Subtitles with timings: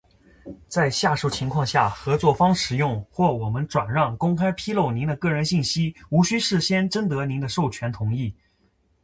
[0.67, 8.33] 在下述情况下，合作方使用，或我们转让、公开披露您的个人信息无需事先征得您的授权同意：